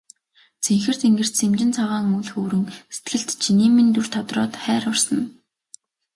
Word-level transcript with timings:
Цэнхэр 0.63 0.95
тэнгэрт 1.01 1.33
сэмжин 1.39 1.71
цагаан 1.77 2.05
үүл 2.15 2.29
хөврөн 2.33 2.65
сэтгэлд 2.95 3.29
чиний 3.41 3.71
минь 3.75 3.93
дүр 3.95 4.07
тодроод 4.13 4.53
хайр 4.63 4.83
урсана. 4.91 5.25